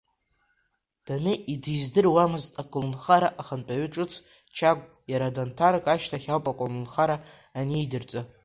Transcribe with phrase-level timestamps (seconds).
[1.05, 4.13] Дамеи диздыруамызт аколнхара ахантәаҩы ҿыц
[4.55, 7.17] Чагә, иара данҭарк ашьҭахь ауп аколнхара
[7.59, 8.21] анеидырҵа.